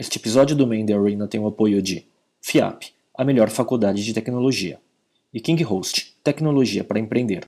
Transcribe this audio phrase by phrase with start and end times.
[0.00, 2.08] Este episódio do Main The Arena tem o apoio de
[2.40, 4.80] FIAP, a melhor faculdade de tecnologia,
[5.30, 7.44] e King Host, tecnologia para empreender.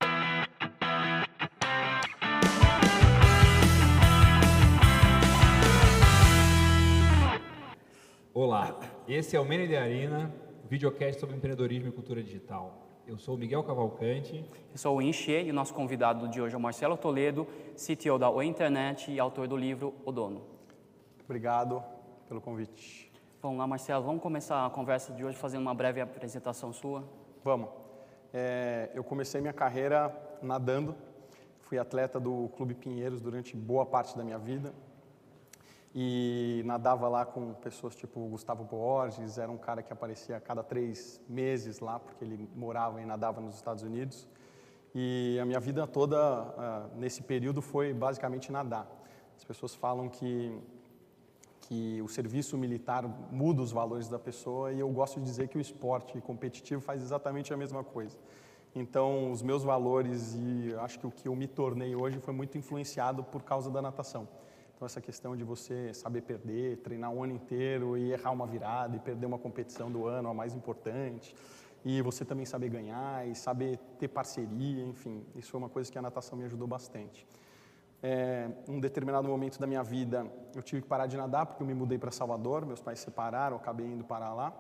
[8.35, 8.79] Olá,
[9.09, 10.31] esse é o Main The Arena,
[10.69, 12.87] videocast sobre empreendedorismo e cultura digital.
[13.07, 14.45] Eu sou o Miguel Cavalcante.
[14.71, 18.19] Eu sou o Inche e o nosso convidado de hoje é o Marcelo Toledo, CTO
[18.19, 20.43] da Oi Internet e autor do livro O Dono.
[21.25, 21.83] Obrigado
[22.33, 23.13] pelo convite.
[23.43, 27.05] Vamos lá, Marcelo, vamos começar a conversa de hoje fazendo uma breve apresentação sua?
[27.45, 27.69] Vamos.
[28.33, 30.97] É, eu comecei minha carreira nadando,
[31.61, 34.73] fui atleta do Clube Pinheiros durante boa parte da minha vida
[35.95, 40.63] e nadava lá com pessoas tipo Gustavo Borges, era um cara que aparecia a cada
[40.63, 44.27] três meses lá, porque ele morava e nadava nos Estados Unidos.
[44.95, 48.91] E a minha vida toda uh, nesse período foi basicamente nadar.
[49.37, 50.59] As pessoas falam que
[51.63, 55.59] que o serviço militar muda os valores da pessoa e eu gosto de dizer que
[55.59, 58.17] o esporte competitivo faz exatamente a mesma coisa.
[58.75, 62.57] Então, os meus valores e acho que o que eu me tornei hoje foi muito
[62.57, 64.27] influenciado por causa da natação.
[64.75, 68.97] Então, essa questão de você saber perder, treinar o ano inteiro e errar uma virada
[68.97, 71.35] e perder uma competição do ano, a mais importante.
[71.85, 75.99] E você também saber ganhar e saber ter parceria, enfim, isso foi uma coisa que
[75.99, 77.27] a natação me ajudou bastante.
[78.03, 81.67] É, um determinado momento da minha vida, eu tive que parar de nadar porque eu
[81.67, 84.53] me mudei para Salvador, meus pais se separaram, acabei indo para lá.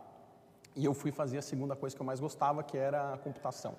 [0.76, 3.74] E eu fui fazer a segunda coisa que eu mais gostava, que era a computação.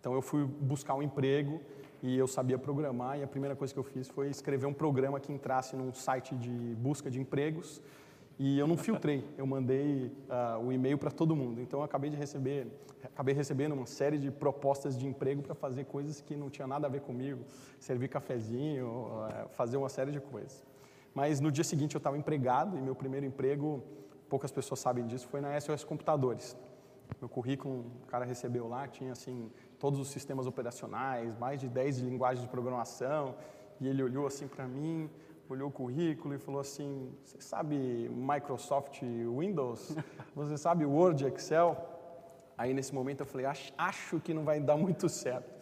[0.00, 1.60] Então eu fui buscar um emprego
[2.02, 5.20] e eu sabia programar e a primeira coisa que eu fiz foi escrever um programa
[5.20, 7.80] que entrasse num site de busca de empregos
[8.38, 11.60] e eu não filtrei, eu mandei uh, o e-mail para todo mundo.
[11.60, 12.66] Então eu acabei de receber,
[13.04, 16.86] acabei recebendo uma série de propostas de emprego para fazer coisas que não tinha nada
[16.86, 17.44] a ver comigo,
[17.78, 20.64] servir cafezinho, uh, fazer uma série de coisas.
[21.14, 23.82] Mas no dia seguinte eu estava empregado e meu primeiro emprego,
[24.28, 26.56] poucas pessoas sabem disso, foi na SOS Computadores.
[27.20, 31.98] Meu currículo, o cara recebeu lá, tinha assim todos os sistemas operacionais, mais de 10
[31.98, 33.34] linguagens de programação,
[33.80, 35.10] e ele olhou assim para mim,
[35.48, 37.76] olhou o currículo e falou assim: Você sabe
[38.10, 39.94] Microsoft Windows?
[40.34, 41.76] Você sabe Word, Excel?
[42.56, 45.52] Aí nesse momento eu falei: Acho, acho que não vai dar muito certo.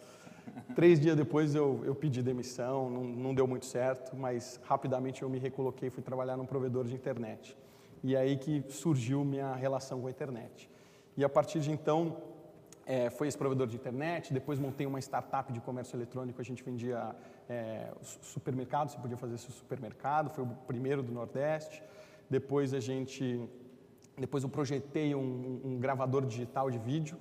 [0.75, 5.29] Três dias depois eu, eu pedi demissão, não, não deu muito certo, mas rapidamente eu
[5.29, 7.57] me recoloquei e fui trabalhar num provedor de internet.
[8.03, 10.69] E é aí que surgiu minha relação com a internet.
[11.15, 12.17] E a partir de então,
[12.85, 16.63] é, foi esse provedor de internet, depois montei uma startup de comércio eletrônico, a gente
[16.63, 17.15] vendia
[17.51, 17.91] é,
[18.21, 21.83] supermercado, você podia fazer seu supermercado, foi o primeiro do Nordeste.
[22.29, 23.23] Depois a gente,
[24.17, 27.17] depois eu projetei um, um gravador digital de vídeo,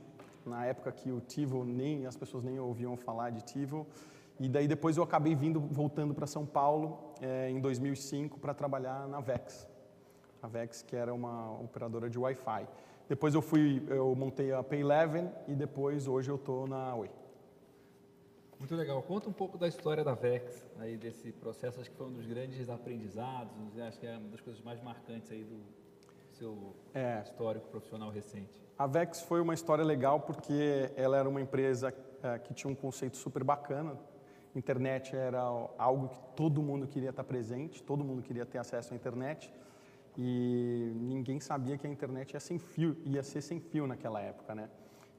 [0.46, 3.86] na época que o TiVo nem as pessoas nem ouviam falar de TiVo.
[4.38, 9.08] E daí depois eu acabei vindo voltando para São Paulo é, em 2005 para trabalhar
[9.08, 9.68] na Vex.
[10.40, 12.66] A Vex que era uma operadora de Wi-Fi.
[13.08, 17.10] Depois eu fui, eu montei a Pay11 e depois hoje eu estou na Oi.
[18.60, 19.02] Muito legal.
[19.02, 21.80] Conta um pouco da história da Vex, aí desse processo.
[21.80, 23.78] Acho que foi um dos grandes aprendizados.
[23.78, 25.62] Acho que é uma das coisas mais marcantes aí do
[26.32, 28.50] seu é, histórico profissional recente.
[28.78, 32.74] A Vex foi uma história legal porque ela era uma empresa é, que tinha um
[32.74, 33.98] conceito super bacana.
[34.54, 35.40] Internet era
[35.78, 39.50] algo que todo mundo queria estar presente, todo mundo queria ter acesso à internet
[40.18, 44.54] e ninguém sabia que a internet ia, sem fio, ia ser sem fio naquela época,
[44.54, 44.68] né?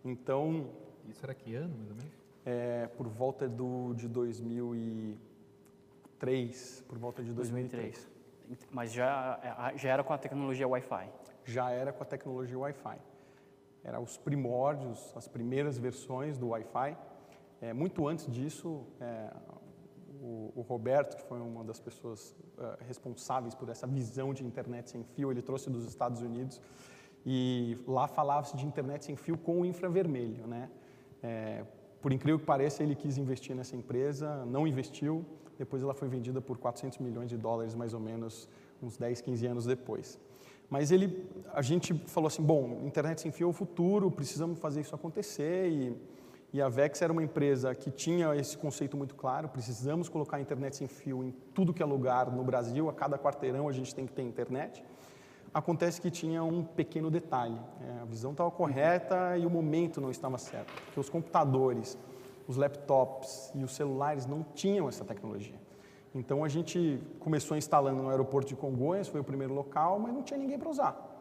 [0.06, 0.70] Então...
[1.10, 2.21] Isso era que ano, mais ou menos?
[2.46, 8.10] É, por volta do, de 2003, por volta de 2003.
[8.48, 8.72] 2003.
[8.72, 11.10] Mas já, já era com a tecnologia Wi-Fi?
[11.46, 12.98] Já era com a tecnologia Wi-Fi.
[13.84, 16.98] Era os primórdios, as primeiras versões do Wi-Fi.
[17.62, 19.32] É, muito antes disso, é,
[20.22, 24.90] o, o, Roberto, que foi uma das pessoas uh, responsáveis por essa visão de internet
[24.90, 26.62] sem fio, ele trouxe dos Estados Unidos
[27.26, 30.70] e lá falava-se de internet sem fio com infravermelho, né?
[31.24, 31.64] É,
[32.02, 35.26] por incrível que pareça, ele quis investir nessa empresa, não investiu,
[35.58, 38.50] depois ela foi vendida por 400 milhões de dólares, mais ou menos,
[38.82, 40.20] uns 10, 15 anos depois.
[40.70, 44.82] Mas ele, a gente falou assim, bom, internet sem fio é o futuro, precisamos fazer
[44.82, 45.96] isso acontecer e
[46.54, 50.76] e a Vex era uma empresa que tinha esse conceito muito claro, precisamos colocar internet
[50.76, 54.06] sem fio em tudo que é lugar no Brasil, a cada quarteirão a gente tem
[54.06, 54.84] que ter internet.
[55.54, 60.10] Acontece que tinha um pequeno detalhe, é, a visão estava correta e o momento não
[60.10, 61.98] estava certo, porque os computadores,
[62.48, 65.60] os laptops e os celulares não tinham essa tecnologia.
[66.16, 70.24] Então a gente começou instalando no aeroporto de Congonhas, foi o primeiro local, mas não
[70.24, 71.12] tinha ninguém para usar.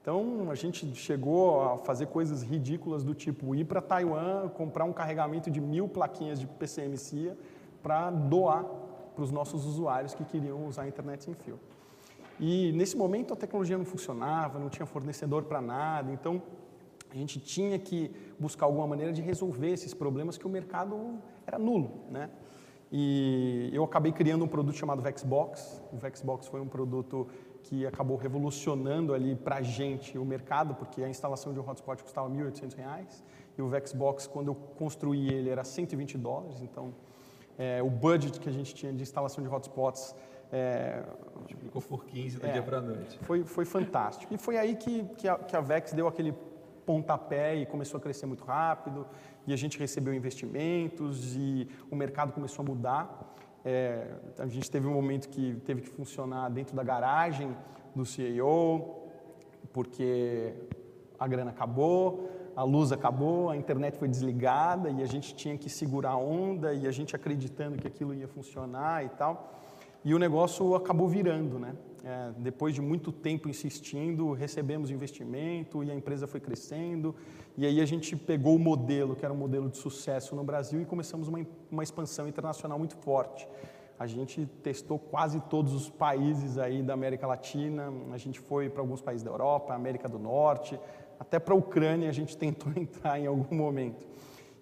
[0.00, 4.92] Então, a gente chegou a fazer coisas ridículas do tipo ir para Taiwan, comprar um
[4.92, 7.38] carregamento de mil plaquinhas de PCMCIA
[7.80, 8.64] para doar
[9.14, 11.58] para os nossos usuários que queriam usar a internet sem fio.
[12.40, 16.42] E nesse momento a tecnologia não funcionava, não tinha fornecedor para nada, então
[17.10, 21.58] a gente tinha que buscar alguma maneira de resolver esses problemas que o mercado era
[21.58, 22.30] nulo, né?
[22.94, 25.82] E eu acabei criando um produto chamado Vexbox.
[25.90, 27.26] O Vexbox foi um produto
[27.62, 32.02] que acabou revolucionando ali para a gente o mercado, porque a instalação de um hotspot
[32.02, 33.22] custava R$ 1.800
[33.56, 36.60] e o Vexbox, quando eu construí ele, era 120 dólares.
[36.60, 36.92] Então,
[37.58, 40.14] é, o budget que a gente tinha de instalação de hotspots
[40.52, 41.02] é,
[41.34, 43.18] Multiplicou por 15 do é, dia para a noite.
[43.22, 44.32] Foi, foi fantástico.
[44.32, 46.32] E foi aí que, que, a, que a Vex deu aquele
[46.84, 49.06] pontapé e começou a crescer muito rápido,
[49.46, 53.34] e a gente recebeu investimentos e o mercado começou a mudar.
[53.64, 57.56] É, a gente teve um momento que teve que funcionar dentro da garagem
[57.94, 59.08] do CEO,
[59.72, 60.54] porque
[61.18, 65.70] a grana acabou, a luz acabou, a internet foi desligada e a gente tinha que
[65.70, 69.60] segurar a onda e a gente acreditando que aquilo ia funcionar e tal.
[70.04, 71.74] E o negócio acabou virando, né?
[72.04, 77.14] É, depois de muito tempo insistindo, recebemos investimento e a empresa foi crescendo.
[77.56, 80.82] E aí a gente pegou o modelo, que era um modelo de sucesso no Brasil,
[80.82, 83.46] e começamos uma, uma expansão internacional muito forte.
[83.96, 88.82] A gente testou quase todos os países aí da América Latina, a gente foi para
[88.82, 90.80] alguns países da Europa, América do Norte,
[91.20, 94.04] até para a Ucrânia a gente tentou entrar em algum momento.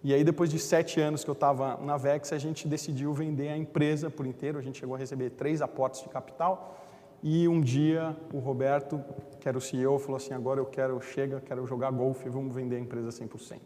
[0.02, 3.48] E aí, depois de sete anos que eu estava na Vex, a gente decidiu vender
[3.48, 4.58] a empresa por inteiro.
[4.58, 6.86] A gente chegou a receber três aportes de capital.
[7.22, 9.02] E um dia o Roberto,
[9.38, 12.76] que era o CEO, falou assim: agora eu quero, chega, quero jogar golfe, vamos vender
[12.76, 13.58] a empresa 100%.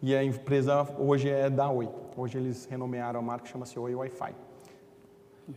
[0.00, 1.88] E a empresa hoje é da Oi.
[2.16, 4.32] Hoje eles renomearam a marca, chama-se Oi Wi-Fi.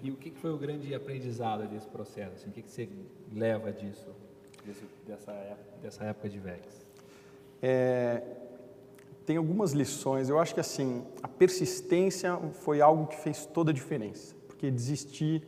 [0.02, 2.34] E o que foi o grande aprendizado desse processo?
[2.38, 2.90] Assim, o que você
[3.32, 4.10] leva disso,
[5.80, 6.88] dessa época de Vex?
[7.62, 8.24] É,
[9.26, 10.30] tem algumas lições.
[10.30, 15.48] Eu acho que assim, a persistência foi algo que fez toda a diferença, porque desistir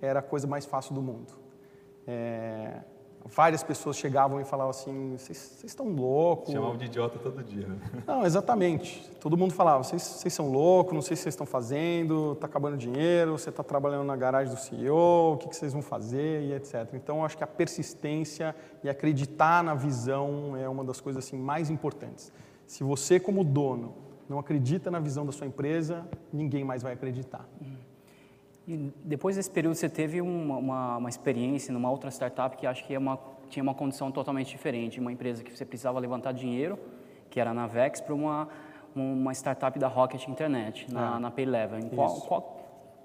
[0.00, 1.32] era a coisa mais fácil do mundo.
[2.06, 2.80] É,
[3.24, 6.52] várias pessoas chegavam e falavam assim: vocês estão loucos.
[6.52, 7.66] Chamavam de idiota todo dia.
[7.66, 7.78] Né?
[8.06, 9.10] Não, exatamente.
[9.20, 12.76] Todo mundo falava: vocês são loucos, não sei o que vocês estão fazendo, está acabando
[12.76, 16.88] dinheiro, você está trabalhando na garagem do CEO, o que, vocês vão fazer e etc.
[16.94, 18.54] Então, eu acho que a persistência
[18.84, 22.32] e acreditar na visão é uma das coisas assim mais importantes.
[22.66, 23.94] Se você, como dono,
[24.28, 27.46] não acredita na visão da sua empresa, ninguém mais vai acreditar.
[28.66, 32.84] E depois desse período, você teve uma, uma, uma experiência numa outra startup que acho
[32.84, 33.18] que é uma,
[33.48, 34.98] tinha uma condição totalmente diferente.
[34.98, 36.76] Uma empresa que você precisava levantar dinheiro,
[37.30, 38.48] que era a Navex, para uma,
[38.94, 41.88] uma startup da Rocket Internet, na, ah, na Paylevel.
[41.94, 42.40] Qual, qual,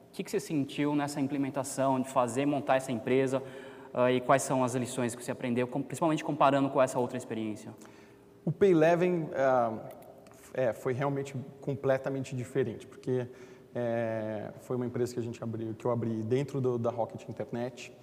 [0.10, 3.44] o que, que você sentiu nessa implementação de fazer, montar essa empresa
[3.94, 7.72] uh, e quais são as lições que você aprendeu, principalmente comparando com essa outra experiência?
[8.44, 9.80] O Payleven uh,
[10.54, 13.28] é, foi realmente completamente diferente, porque
[13.74, 17.28] é, foi uma empresa que a gente abriu, que eu abri dentro do, da Rocket
[17.30, 17.94] Internet,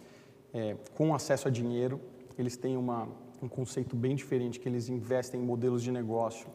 [0.52, 2.00] é, com acesso a dinheiro.
[2.38, 3.08] Eles têm uma,
[3.42, 6.48] um conceito bem diferente, que eles investem em modelos de negócio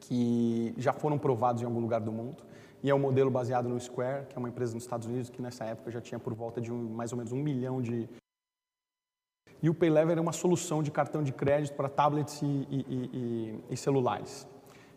[0.00, 2.42] que já foram provados em algum lugar do mundo.
[2.82, 5.40] E é um modelo baseado no Square, que é uma empresa nos Estados Unidos que
[5.40, 8.08] nessa época já tinha por volta de um, mais ou menos um milhão de,
[9.62, 13.54] e o PayLever é uma solução de cartão de crédito para tablets e, e, e,
[13.70, 14.46] e celulares.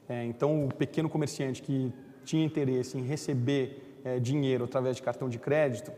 [0.10, 5.30] É, então, o pequeno comerciante que tinha interesse em receber é, dinheiro através de cartão
[5.30, 5.92] de crédito,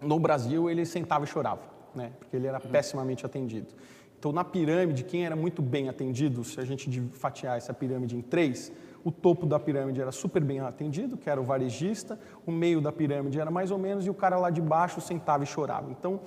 [0.00, 1.62] no Brasil ele sentava e chorava,
[1.94, 2.12] né?
[2.18, 2.70] porque ele era uhum.
[2.70, 3.68] pessimamente atendido.
[4.18, 8.22] Então, na pirâmide, quem era muito bem atendido, se a gente fatiar essa pirâmide em
[8.22, 8.70] três,
[9.04, 12.92] o topo da pirâmide era super bem atendido, que era o varejista, o meio da
[12.92, 15.90] pirâmide era mais ou menos, e o cara lá de baixo sentava e chorava.
[15.90, 16.20] Então,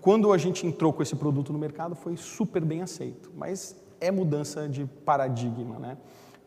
[0.00, 4.10] quando a gente entrou com esse produto no mercado, foi super bem aceito, mas é
[4.10, 5.96] mudança de paradigma, né?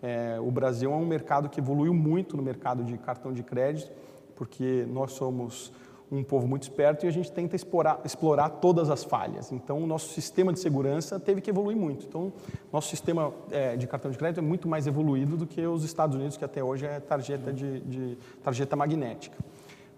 [0.01, 3.91] É, o Brasil é um mercado que evoluiu muito no mercado de cartão de crédito,
[4.35, 5.71] porque nós somos
[6.11, 9.51] um povo muito esperto e a gente tenta explorar, explorar todas as falhas.
[9.51, 12.05] Então, o nosso sistema de segurança teve que evoluir muito.
[12.05, 12.31] Então,
[12.71, 16.15] nosso sistema é, de cartão de crédito é muito mais evoluído do que os Estados
[16.15, 19.37] Unidos, que até hoje é tarjeta, de, de tarjeta magnética.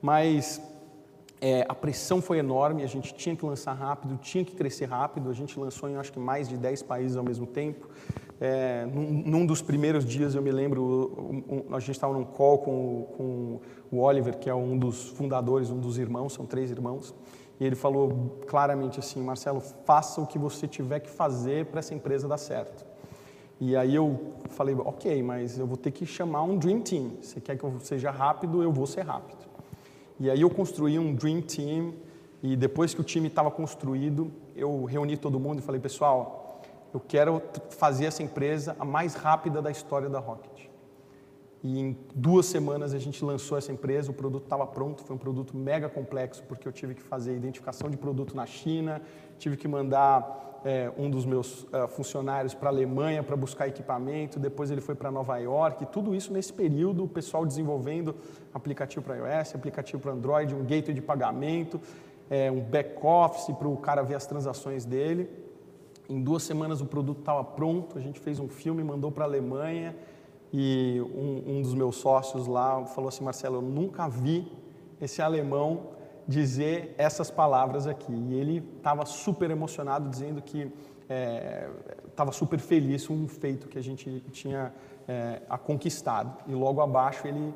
[0.01, 0.61] Mas
[1.39, 5.29] é, a pressão foi enorme, a gente tinha que lançar rápido, tinha que crescer rápido.
[5.29, 7.87] A gente lançou em acho que mais de 10 países ao mesmo tempo.
[8.39, 10.83] É, num, num, dos primeiros dias, eu me lembro,
[11.17, 13.59] um, um, a gente estava num call com, com,
[13.91, 17.15] o Oliver, que é um dos fundadores, um dos irmãos, são três irmãos,
[17.59, 21.95] e ele falou claramente assim: Marcelo, faça o que você tiver que fazer para essa
[21.95, 22.85] empresa dar certo.
[23.59, 27.13] E aí eu falei: ok, mas eu vou ter que chamar um Dream Team.
[27.19, 29.46] Você quer que eu seja rápido, eu vou ser rápido.
[30.19, 31.93] E aí eu construí um Dream Team
[32.41, 36.61] e depois que o time estava construído, eu reuni todo mundo e falei, pessoal,
[36.93, 40.56] eu quero fazer essa empresa a mais rápida da história da Rocket.
[41.67, 45.19] E em duas semanas a gente lançou essa empresa, o produto estava pronto, foi um
[45.19, 49.01] produto mega complexo, porque eu tive que fazer identificação de produto na China,
[49.37, 54.39] tive que mandar é, um dos meus uh, funcionários para a Alemanha para buscar equipamento,
[54.39, 58.15] depois ele foi para Nova York, tudo isso nesse período, o pessoal desenvolvendo
[58.53, 61.81] aplicativo para iOS, aplicativo para Android, um gateway de pagamento,
[62.29, 65.29] é, um back-office para o cara ver as transações dele.
[66.07, 69.27] Em duas semanas o produto estava pronto, a gente fez um filme, mandou para a
[69.27, 69.93] Alemanha,
[70.53, 74.51] e um, um, dos meus sócios lá falou assim, Marcelo, eu nunca vi
[75.01, 78.11] esse alemão dizer essas palavras aqui.
[78.11, 80.71] E ele estava super emocionado, dizendo que
[82.09, 84.73] estava é, super feliz com um feito que a gente tinha
[85.07, 86.37] é, a conquistado.
[86.47, 87.53] E logo abaixo ele,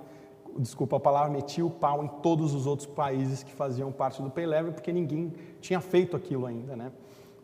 [0.57, 4.29] desculpa a palavra, metia o pau em todos os outros países que faziam parte do
[4.29, 6.91] Paylevel, porque ninguém tinha feito aquilo ainda, né?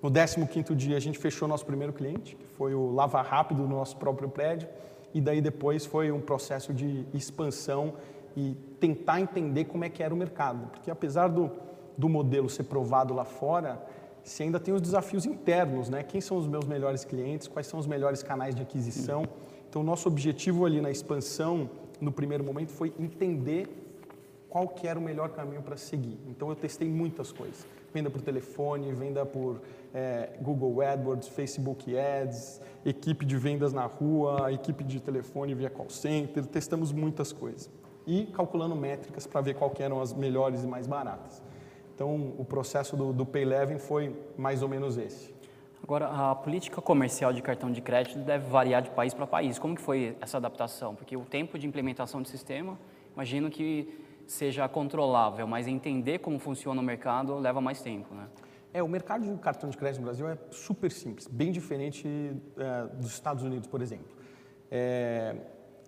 [0.02, 3.76] No 15º dia a gente fechou nosso primeiro cliente, que foi o Lava Rápido no
[3.76, 4.70] nosso próprio prédio
[5.14, 7.94] e daí depois foi um processo de expansão
[8.36, 11.52] e tentar entender como é que era o mercado, porque apesar do,
[11.98, 13.82] do modelo ser provado lá fora,
[14.24, 16.04] você ainda tem os desafios internos, né?
[16.04, 17.48] Quem são os meus melhores clientes?
[17.48, 19.24] Quais são os melhores canais de aquisição?
[19.70, 23.87] Então, nosso objetivo ali na expansão, no primeiro momento, foi entender
[24.50, 26.20] qual que era o melhor caminho para seguir.
[26.28, 27.66] Então, eu testei muitas coisas.
[27.94, 29.62] Venda por telefone, venda por
[29.94, 35.90] é, Google AdWords, Facebook Ads, equipe de vendas na rua, equipe de telefone via call
[35.90, 37.70] center, testamos muitas coisas.
[38.06, 41.42] E calculando métricas para ver qual eram as melhores e mais baratas.
[41.94, 45.36] Então, o processo do, do Payleven foi mais ou menos esse.
[45.82, 49.58] Agora, a política comercial de cartão de crédito deve variar de país para país.
[49.58, 50.94] Como que foi essa adaptação?
[50.94, 52.78] Porque o tempo de implementação do sistema,
[53.16, 58.28] imagino que seja controlável, mas entender como funciona o mercado leva mais tempo, né?
[58.74, 62.08] É, o mercado de cartão de crédito no Brasil é super simples, bem diferente
[62.58, 64.16] é, dos Estados Unidos, por exemplo.
[64.70, 65.36] É,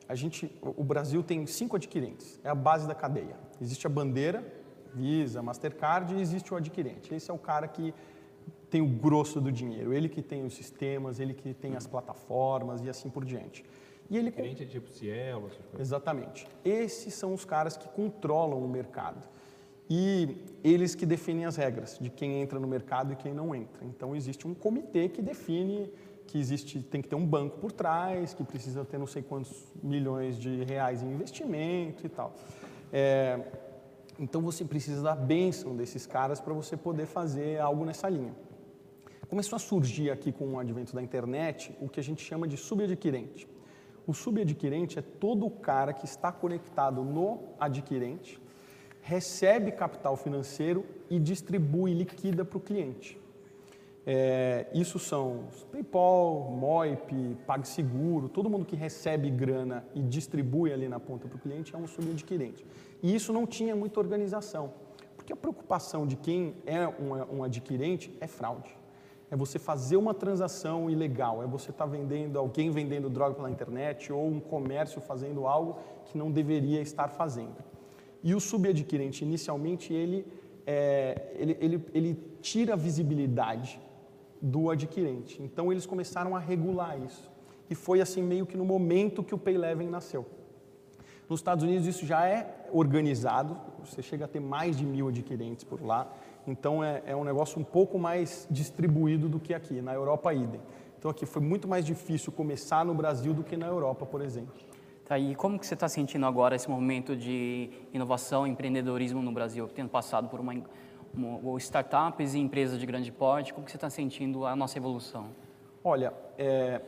[0.07, 3.35] a gente, o Brasil tem cinco adquirentes, é a base da cadeia.
[3.61, 4.43] Existe a bandeira,
[4.93, 7.13] Visa, Mastercard e existe o adquirente.
[7.13, 7.93] Esse é o cara que
[8.69, 12.83] tem o grosso do dinheiro, ele que tem os sistemas, ele que tem as plataformas
[12.83, 13.63] e assim por diante.
[14.09, 15.79] E ele adquirente é tipo Cielo, essas coisas.
[15.79, 16.47] Exatamente.
[16.65, 19.27] Esses são os caras que controlam o mercado
[19.89, 23.83] e eles que definem as regras de quem entra no mercado e quem não entra.
[23.85, 25.91] Então existe um comitê que define
[26.29, 29.65] que existe tem que ter um banco por trás, que precisa ter não sei quantos
[29.81, 32.35] milhões de reais em investimento e tal.
[32.93, 33.39] É,
[34.19, 38.35] então você precisa da bênção desses caras para você poder fazer algo nessa linha.
[39.27, 42.57] Começou a surgir aqui com o advento da internet o que a gente chama de
[42.57, 43.47] subadquirente.
[44.09, 48.41] O subadquirente é todo o cara que está conectado no adquirente
[49.03, 53.21] recebe capital financeiro e distribui, liquida para o cliente.
[54.07, 60.99] É, isso são PayPal, Moip, PagSeguro, todo mundo que recebe grana e distribui ali na
[60.99, 62.65] ponta para o cliente é um subadquirente.
[63.03, 64.73] E isso não tinha muita organização,
[65.15, 68.78] porque a preocupação de quem é um, um adquirente é fraude.
[69.31, 73.49] É você fazer uma transação ilegal, é você estar tá vendendo, alguém vendendo droga pela
[73.49, 77.57] internet ou um comércio fazendo algo que não deveria estar fazendo.
[78.23, 80.25] E o subadquirente, inicialmente, ele,
[80.65, 83.79] é, ele, ele, ele tira a visibilidade
[84.41, 85.41] do adquirente.
[85.41, 87.29] Então, eles começaram a regular isso.
[87.69, 90.25] E foi assim meio que no momento que o Payleven nasceu.
[91.29, 93.55] Nos Estados Unidos isso já é organizado,
[93.85, 96.11] você chega a ter mais de mil adquirentes por lá,
[96.49, 100.61] então é, é um negócio um pouco mais distribuído do que aqui, na Europa idem.
[100.97, 104.53] Então aqui foi muito mais difícil começar no Brasil do que na Europa, por exemplo.
[105.05, 109.31] Tá, e como que você está sentindo agora esse momento de inovação e empreendedorismo no
[109.31, 110.53] Brasil, tendo passado por uma,
[111.13, 115.29] uma startups e empresas de grande porte, como que você está sentindo a nossa evolução?
[115.83, 116.81] Olha, é,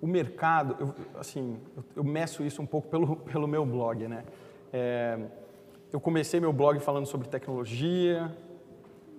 [0.00, 4.24] o mercado, eu, assim, eu, eu, meço isso um pouco pelo, pelo meu blog, né?
[4.72, 5.18] É,
[5.92, 8.30] eu comecei meu blog falando sobre tecnologia,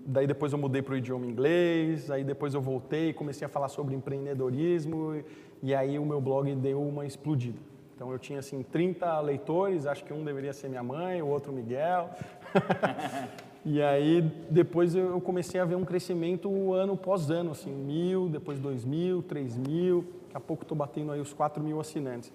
[0.06, 3.50] daí depois eu mudei para o idioma inglês, aí depois eu voltei e comecei a
[3.50, 5.22] falar sobre empreendedorismo
[5.62, 7.60] e aí o meu blog deu uma explodida.
[7.94, 11.52] Então eu tinha assim 30 leitores, acho que um deveria ser minha mãe, o outro
[11.52, 12.10] Miguel.
[13.66, 18.60] e aí depois eu comecei a ver um crescimento ano pós ano, assim, mil, depois
[18.60, 22.34] dois mil, três mil, daqui a pouco estou batendo aí os quatro mil assinantes.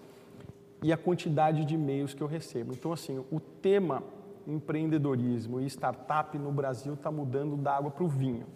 [0.83, 2.73] E a quantidade de e-mails que eu recebo.
[2.75, 4.03] Então assim, o tema
[4.47, 8.47] empreendedorismo e startup no Brasil está mudando da água para o vinho.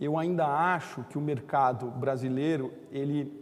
[0.00, 3.32] Eu ainda acho que o mercado brasileiro ele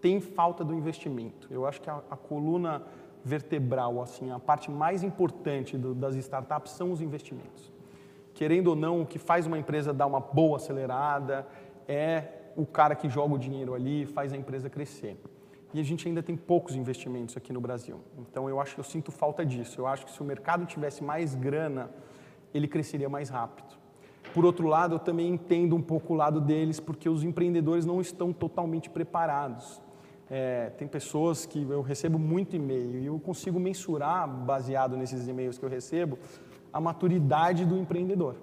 [0.00, 1.46] tem falta do investimento.
[1.50, 2.82] Eu acho que a, a coluna
[3.24, 7.72] vertebral, assim, a parte mais importante do, das startups são os investimentos.
[8.34, 11.46] Querendo ou não, o que faz uma empresa dar uma boa acelerada
[11.86, 12.24] é
[12.56, 15.16] o cara que joga o dinheiro ali, faz a empresa crescer.
[15.74, 18.00] E a gente ainda tem poucos investimentos aqui no Brasil.
[18.18, 19.80] Então eu acho que eu sinto falta disso.
[19.80, 21.90] Eu acho que se o mercado tivesse mais grana,
[22.52, 23.80] ele cresceria mais rápido.
[24.34, 28.00] Por outro lado, eu também entendo um pouco o lado deles, porque os empreendedores não
[28.00, 29.80] estão totalmente preparados.
[30.30, 35.58] É, tem pessoas que eu recebo muito e-mail e eu consigo mensurar, baseado nesses e-mails
[35.58, 36.18] que eu recebo,
[36.72, 38.36] a maturidade do empreendedor.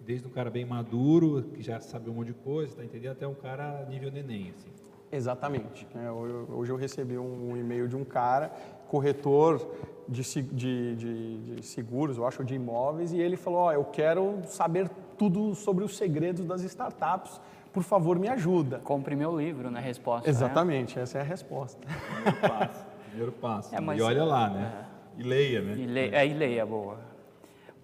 [0.00, 3.26] Desde um cara bem maduro, que já sabe um monte de coisa, tá entendendo, até
[3.26, 4.70] um cara nível neném, assim.
[5.12, 5.86] Exatamente.
[5.94, 8.52] É, hoje eu recebi um e-mail de um cara,
[8.88, 9.60] corretor
[10.08, 14.40] de, de, de, de, seguros, eu acho, de imóveis, e ele falou: oh, eu quero
[14.46, 17.40] saber tudo sobre os segredos das startups.
[17.72, 18.80] Por favor, me ajuda.
[18.80, 19.80] Compre meu livro, né?
[19.80, 20.28] Resposta.
[20.28, 21.02] Exatamente, né?
[21.02, 21.80] essa é a resposta.
[21.86, 22.86] Primeiro passo.
[23.06, 23.74] Primeiro passo.
[23.74, 24.86] É, mas, e olha lá, né?
[24.86, 25.20] É.
[25.20, 25.74] E leia, né?
[25.76, 26.98] E leia, é, e leia, boa.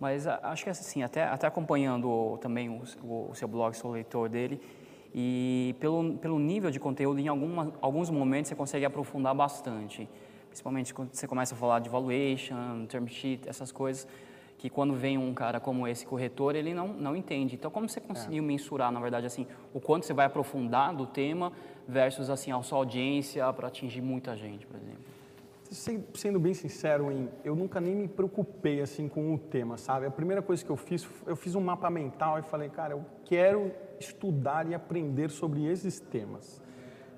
[0.01, 4.61] Mas acho que assim, até, até acompanhando também o, o, seu blog, sou leitor dele,
[5.19, 10.07] e pelo, pelo nível de conteúdo, em alguma, alguns momentos você consegue aprofundar bastante.
[10.49, 14.07] Principalmente quando você começa a falar de valuation, term sheet, essas coisas,
[14.59, 17.55] que quando vem um cara como esse corretor, ele não, não entende.
[17.55, 18.47] Então, como você conseguiu é.
[18.47, 21.51] mensurar, na verdade, assim, o quanto você vai aprofundar do tema
[21.89, 25.16] versus assim, a sua audiência para atingir muita gente, por exemplo?
[25.71, 27.09] Sendo bem sincero,
[27.45, 30.07] eu nunca nem me preocupei assim com o tema, sabe?
[30.07, 33.05] A primeira coisa que eu fiz, eu fiz um mapa mental e falei, cara, eu
[33.25, 36.63] quero estudar e aprender sobre esses temas.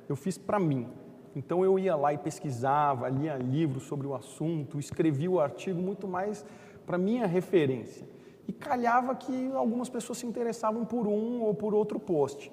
[0.08, 0.88] Eu fiz para mim.
[1.36, 6.08] Então eu ia lá e pesquisava, lia livros sobre o assunto, escrevia o artigo muito
[6.08, 6.44] mais
[6.86, 8.06] para minha referência.
[8.46, 12.50] E calhava que algumas pessoas se interessavam por um ou por outro post.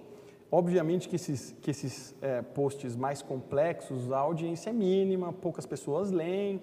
[0.51, 6.11] Obviamente que esses, que esses é, posts mais complexos, a audiência é mínima, poucas pessoas
[6.11, 6.61] leem,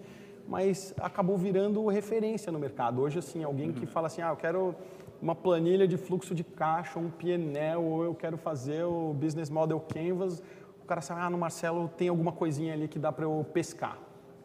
[0.49, 3.01] mas acabou virando referência no mercado.
[3.01, 3.87] Hoje, assim, alguém que uhum.
[3.87, 4.75] fala assim, ah, eu quero
[5.21, 9.79] uma planilha de fluxo de caixa, um PNL, ou eu quero fazer o Business Model
[9.81, 10.43] Canvas,
[10.83, 13.99] o cara sabe, ah, no Marcelo tem alguma coisinha ali que dá para eu pescar.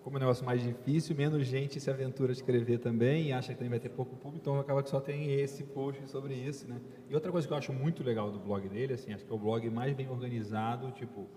[0.07, 3.49] Como é um negócio mais difícil, menos gente se aventura a escrever também e acha
[3.49, 6.65] que também vai ter pouco público, então acaba que só tem esse post sobre isso,
[6.65, 6.79] né?
[7.09, 9.35] E outra coisa que eu acho muito legal do blog dele, assim, acho que é
[9.35, 11.27] o blog mais bem organizado, tipo,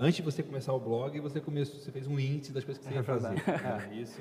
[0.00, 2.90] antes de você começar o blog, você começou, você fez um índice das coisas que
[2.90, 3.36] você ia fazer.
[3.38, 3.94] É.
[4.02, 4.20] Isso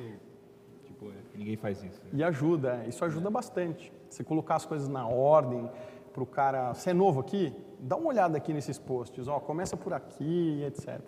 [0.86, 2.00] Tipo, é, ninguém faz isso.
[2.04, 2.10] Né?
[2.14, 3.92] E ajuda, isso ajuda bastante.
[4.08, 5.68] Você colocar as coisas na ordem
[6.14, 6.72] para o cara.
[6.76, 7.52] Você é novo aqui?
[7.80, 9.28] Dá uma olhada aqui nesses posts.
[9.28, 11.02] Ó, começa por aqui, etc.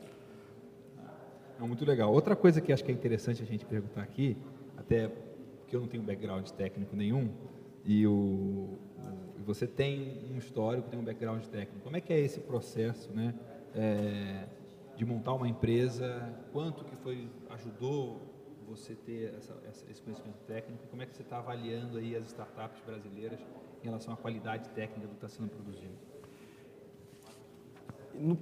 [1.60, 2.12] É muito legal.
[2.14, 4.38] Outra coisa que acho que é interessante a gente perguntar aqui,
[4.78, 7.30] até porque eu não tenho background técnico nenhum,
[7.84, 8.78] e o,
[9.46, 11.84] você tem um histórico, tem um background técnico.
[11.84, 13.36] Como é que é esse processo, né?
[13.76, 14.46] É,
[14.96, 18.22] de montar uma empresa, quanto que foi ajudou
[18.68, 19.56] você ter essa,
[19.90, 20.88] esse conhecimento técnico?
[20.88, 23.40] Como é que você está avaliando aí as startups brasileiras
[23.82, 25.94] em relação à qualidade técnica do que está sendo produzido?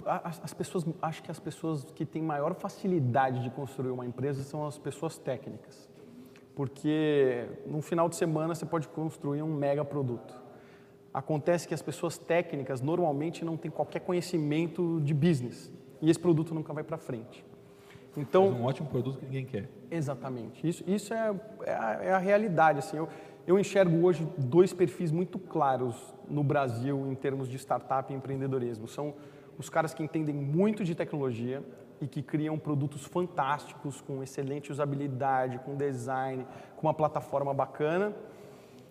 [0.06, 4.66] As pessoas, acho que as pessoas que têm maior facilidade de construir uma empresa são
[4.66, 5.88] as pessoas técnicas,
[6.54, 10.34] porque no final de semana você pode construir um mega produto.
[11.12, 16.54] Acontece que as pessoas técnicas normalmente não têm qualquer conhecimento de business e esse produto
[16.54, 17.44] nunca vai para frente.
[18.16, 19.68] Então, Faz um ótimo produto que ninguém quer.
[19.90, 20.66] Exatamente.
[20.66, 22.80] Isso, isso é, é, a, é a realidade.
[22.80, 23.08] Assim, eu,
[23.46, 25.96] eu enxergo hoje dois perfis muito claros
[26.28, 28.88] no Brasil em termos de startup e empreendedorismo.
[28.88, 29.14] São
[29.58, 31.62] os caras que entendem muito de tecnologia
[32.00, 38.14] e que criam produtos fantásticos, com excelente usabilidade, com design, com uma plataforma bacana,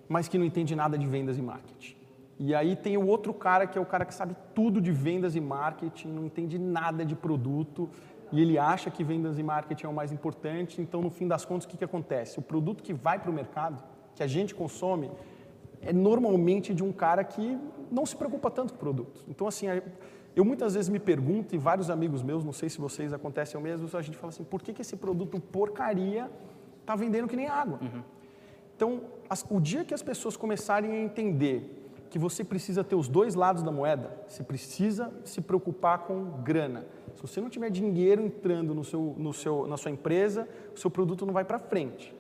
[0.10, 1.96] mas que não entende nada de vendas e marketing.
[2.40, 5.36] E aí tem o outro cara que é o cara que sabe tudo de vendas
[5.36, 7.90] e marketing, não entende nada de produto
[8.32, 11.46] e ele acha que vendas e marketing é o mais importante, então no fim das
[11.46, 12.38] contas o que, que acontece?
[12.38, 15.10] O produto que vai para o mercado, que a gente consome,
[15.82, 17.58] é normalmente de um cara que
[17.90, 19.24] não se preocupa tanto com o produto.
[19.28, 19.68] Então assim,
[20.38, 23.64] eu muitas vezes me pergunto, e vários amigos meus, não sei se vocês acontecem o
[23.64, 26.30] mesmo, a gente fala assim, por que, que esse produto porcaria
[26.80, 27.80] está vendendo que nem água?
[27.82, 28.04] Uhum.
[28.76, 33.08] Então, as, o dia que as pessoas começarem a entender que você precisa ter os
[33.08, 38.22] dois lados da moeda, você precisa se preocupar com grana, se você não tiver dinheiro
[38.22, 42.16] entrando no seu, no seu, na sua empresa, o seu produto não vai para frente.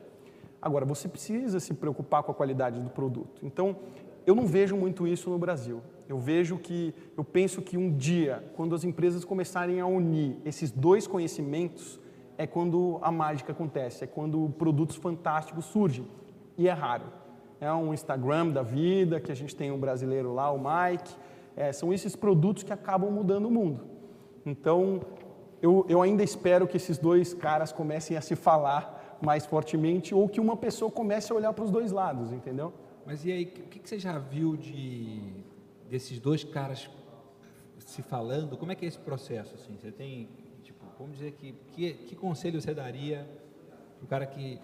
[0.59, 3.45] Agora, você precisa se preocupar com a qualidade do produto.
[3.45, 3.75] Então,
[4.25, 5.83] eu não vejo muito isso no Brasil.
[6.07, 10.71] Eu vejo que, eu penso que um dia, quando as empresas começarem a unir esses
[10.71, 11.99] dois conhecimentos,
[12.37, 16.07] é quando a mágica acontece, é quando produtos fantásticos surgem.
[16.57, 17.05] E é raro.
[17.59, 21.15] É um Instagram da vida, que a gente tem um brasileiro lá, o Mike.
[21.55, 23.83] É, são esses produtos que acabam mudando o mundo.
[24.45, 25.01] Então,
[25.61, 30.29] eu, eu ainda espero que esses dois caras comecem a se falar mais fortemente ou
[30.29, 32.71] que uma pessoa comece a olhar para os dois lados, entendeu?
[33.05, 35.21] Mas e aí, o que, que você já viu de
[35.89, 36.89] desses dois caras
[37.79, 38.57] se falando?
[38.57, 39.55] Como é que é esse processo?
[39.55, 39.77] Assim?
[39.77, 40.29] Você tem,
[40.63, 43.27] tipo, vamos dizer que, que, que conselho você daria
[43.97, 44.59] para o cara que,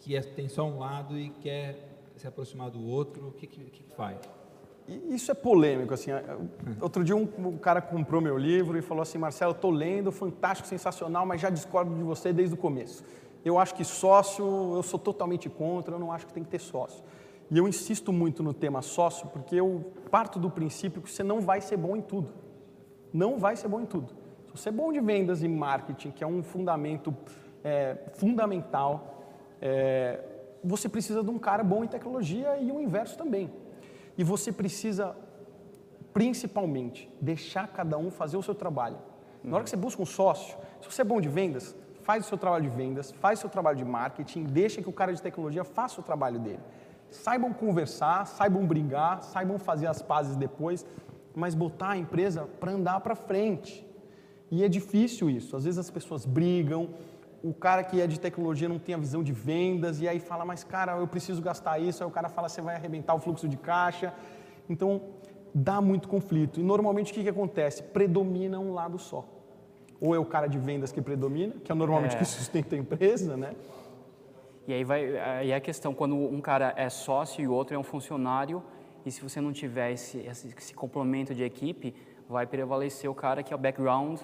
[0.00, 3.64] que é, tem só um lado e quer se aproximar do outro, o que, que,
[3.64, 4.18] que faz?
[4.88, 6.10] Isso é polêmico, assim.
[6.80, 10.68] Outro dia um, um, cara comprou meu livro e falou assim, Marcelo, estou lendo, fantástico,
[10.68, 13.02] sensacional, mas já discordo de você desde o começo.
[13.44, 14.44] Eu acho que sócio,
[14.76, 17.02] eu sou totalmente contra, eu não acho que tem que ter sócio.
[17.50, 21.40] E eu insisto muito no tema sócio, porque eu parto do princípio que você não
[21.40, 22.32] vai ser bom em tudo.
[23.12, 24.14] Não vai ser bom em tudo.
[24.46, 27.14] Se você é bom de vendas e marketing, que é um fundamento
[27.62, 29.22] é, fundamental,
[29.60, 30.22] é,
[30.62, 33.50] você precisa de um cara bom em tecnologia e o inverso também.
[34.18, 35.14] E você precisa,
[36.12, 38.98] principalmente, deixar cada um fazer o seu trabalho.
[39.44, 42.28] Na hora que você busca um sócio, se você é bom de vendas, faz o
[42.28, 45.22] seu trabalho de vendas, faz o seu trabalho de marketing, deixa que o cara de
[45.22, 46.60] tecnologia faça o trabalho dele.
[47.10, 50.84] Saibam conversar, saibam brigar, saibam fazer as pazes depois,
[51.34, 53.86] mas botar a empresa para andar para frente.
[54.50, 55.56] E é difícil isso.
[55.56, 56.90] Às vezes as pessoas brigam,
[57.42, 60.44] o cara que é de tecnologia não tem a visão de vendas e aí fala,
[60.44, 62.02] mas cara, eu preciso gastar isso.
[62.02, 64.12] Aí o cara fala, você vai arrebentar o fluxo de caixa.
[64.68, 65.02] Então,
[65.54, 66.60] dá muito conflito.
[66.60, 67.82] E normalmente o que, que acontece?
[67.82, 69.24] Predomina um lado só.
[70.00, 72.18] Ou é o cara de vendas que predomina, que é normalmente é.
[72.18, 73.52] que sustenta a empresa, né?
[74.66, 77.78] E aí vai aí a questão quando um cara é sócio e o outro é
[77.78, 78.62] um funcionário
[79.04, 81.94] e se você não tiver esse, esse, esse complemento de equipe,
[82.28, 84.18] vai prevalecer o cara que é o background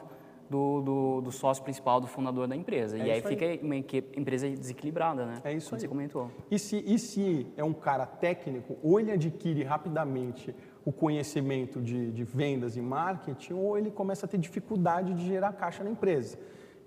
[0.50, 2.98] do, do, do, sócio principal, do fundador da empresa.
[2.98, 3.60] É e aí fica aí.
[3.62, 5.40] uma empresa desequilibrada, né?
[5.44, 5.80] É isso Como aí.
[5.80, 6.30] você comentou.
[6.50, 12.10] E se, e se é um cara técnico, ou ele adquire rapidamente o conhecimento de,
[12.10, 16.38] de vendas e marketing, ou ele começa a ter dificuldade de gerar caixa na empresa.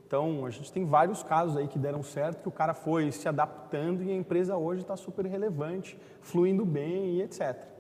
[0.06, 3.28] Então, a gente tem vários casos aí que deram certo, que o cara foi se
[3.28, 7.76] adaptando e a empresa hoje está super relevante, fluindo bem e etc.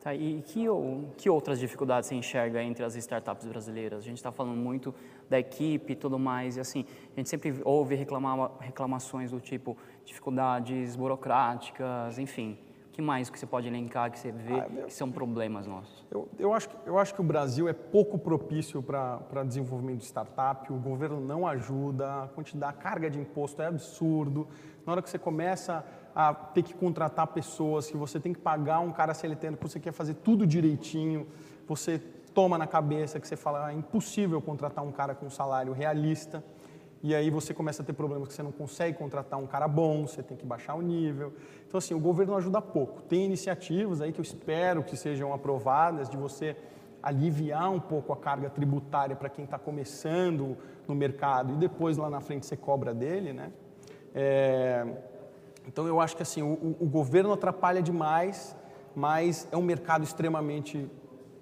[0.00, 0.66] Tá, e que,
[1.16, 4.00] que outras dificuldades você enxerga entre as startups brasileiras?
[4.00, 4.94] A gente está falando muito
[5.30, 6.84] da equipe e tudo mais, e assim,
[7.16, 12.58] a gente sempre ouve reclamar, reclamações do tipo dificuldades burocráticas, enfim.
[12.94, 16.06] Que mais que você pode elencar que você vê ah, que são problemas nossos?
[16.12, 20.72] Eu, eu, acho, eu acho que o Brasil é pouco propício para desenvolvimento de startup,
[20.72, 24.46] o governo não ajuda, a quantidade, a carga de imposto é absurdo.
[24.86, 28.78] Na hora que você começa a ter que contratar pessoas, que você tem que pagar
[28.78, 31.26] um cara CLT, que você quer fazer tudo direitinho,
[31.66, 31.98] você
[32.32, 35.72] toma na cabeça que você fala, ah, é impossível contratar um cara com um salário
[35.72, 36.44] realista,
[37.04, 40.06] e aí você começa a ter problemas que você não consegue contratar um cara bom,
[40.06, 41.34] você tem que baixar o nível.
[41.68, 43.02] Então, assim, o governo ajuda pouco.
[43.02, 46.56] Tem iniciativas aí que eu espero que sejam aprovadas de você
[47.02, 50.56] aliviar um pouco a carga tributária para quem está começando
[50.88, 53.52] no mercado e depois lá na frente você cobra dele, né?
[54.14, 54.86] É...
[55.68, 58.56] Então eu acho que assim o, o, governo atrapalha demais,
[58.96, 60.90] mas é um mercado extremamente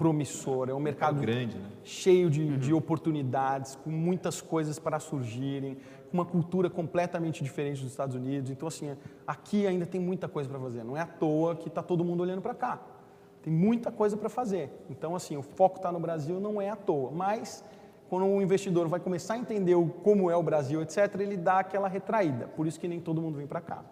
[0.03, 1.69] promissor, é um mercado grande, né?
[1.85, 2.59] cheio de, uhum.
[2.59, 5.77] de oportunidades, com muitas coisas para surgirem,
[6.11, 8.51] com uma cultura completamente diferente dos Estados Unidos.
[8.51, 10.83] Então assim, aqui ainda tem muita coisa para fazer.
[10.83, 12.83] Não é à toa que está todo mundo olhando para cá.
[13.45, 14.71] Tem muita coisa para fazer.
[14.91, 17.65] Então assim, o foco está no Brasil não é à toa, mas
[18.09, 21.87] quando o investidor vai começar a entender como é o Brasil, etc., ele dá aquela
[21.87, 22.49] retraída.
[22.49, 23.85] Por isso que nem todo mundo vem para cá.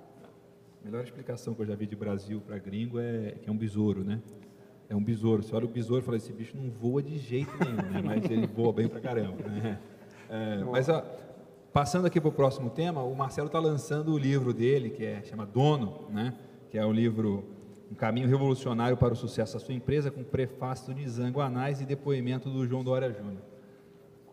[0.83, 3.57] A melhor explicação que eu já vi de Brasil para gringo é que é um
[3.57, 4.20] besouro, né?
[4.90, 5.40] É um besouro.
[5.40, 8.03] Você olha o besouro e fala, esse bicho não voa de jeito nenhum, né?
[8.05, 9.48] mas ele voa bem para caramba.
[9.48, 9.79] Né?
[10.29, 10.88] É, mas,
[11.72, 15.22] passando aqui para o próximo tema, o Marcelo está lançando o livro dele, que é,
[15.22, 16.35] chama Dono, né?
[16.68, 17.44] que é o livro
[17.88, 21.85] Um Caminho Revolucionário para o Sucesso da Sua Empresa, com prefácio do Nizam Guanais e
[21.85, 23.42] depoimento do João Dória Júnior.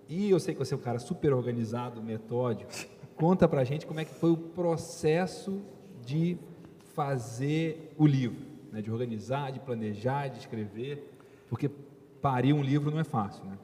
[0.10, 2.72] E eu sei que você é um cara super organizado, metódico.
[3.16, 5.62] Conta para a gente como é que foi o processo
[6.04, 6.36] de
[6.96, 8.82] fazer o livro, né?
[8.82, 11.12] de organizar, de planejar, de escrever,
[11.50, 11.70] porque
[12.22, 13.58] parir um livro não é fácil, né?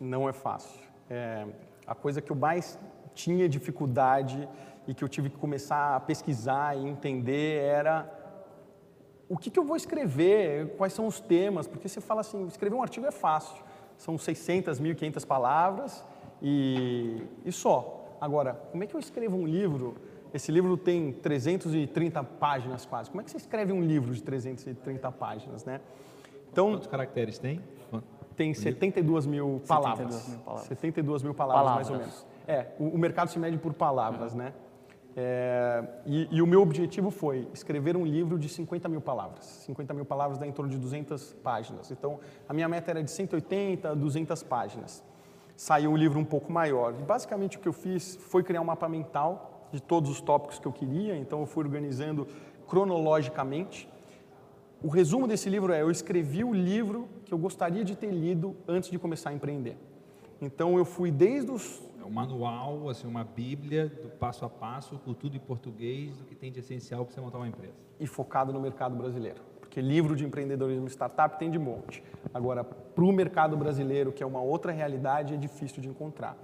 [0.00, 0.80] Não é fácil.
[1.08, 1.46] É,
[1.86, 2.78] a coisa que eu mais
[3.14, 4.48] tinha dificuldade
[4.86, 8.12] e que eu tive que começar a pesquisar e entender era
[9.28, 12.76] o que, que eu vou escrever, quais são os temas, porque você fala assim, escrever
[12.76, 13.56] um artigo é fácil,
[13.96, 16.04] são 600, 1.500 palavras
[16.40, 18.16] e, e só.
[18.20, 19.96] Agora, como é que eu escrevo um livro
[20.36, 23.10] esse livro tem 330 páginas quase.
[23.10, 25.80] Como é que você escreve um livro de 330 páginas, né?
[26.52, 27.60] Então, Quantos caracteres tem?
[28.36, 30.14] Tem 72 mil palavras.
[30.14, 30.68] 72 mil palavras.
[30.68, 31.88] 72 mil palavras, palavras.
[31.88, 32.26] mais ou menos.
[32.46, 34.38] É, o, o, mercado se mede por palavras, uhum.
[34.38, 34.52] né?
[35.16, 39.44] É, e, e, o meu objetivo foi escrever um livro de 50 mil palavras.
[39.64, 41.90] 50 mil palavras dá em torno de 200 páginas.
[41.90, 45.02] Então, a minha meta era de 180 a 200 páginas.
[45.56, 46.94] Saiu um livro um pouco maior.
[47.00, 50.58] E, basicamente, o que eu fiz foi criar um mapa mental de todos os tópicos
[50.58, 52.26] que eu queria, então eu fui organizando
[52.66, 53.88] cronologicamente.
[54.82, 58.56] O resumo desse livro é: eu escrevi o livro que eu gostaria de ter lido
[58.66, 59.76] antes de começar a empreender.
[60.40, 64.96] Então eu fui desde os é um manual, assim, uma bíblia do passo a passo,
[65.04, 67.74] com tudo em português, do que tem de essencial para você montar uma empresa.
[67.98, 69.40] E focado no mercado brasileiro.
[69.60, 72.04] Porque livro de empreendedorismo startup tem de monte.
[72.32, 76.36] Agora, para o mercado brasileiro, que é uma outra realidade, é difícil de encontrar.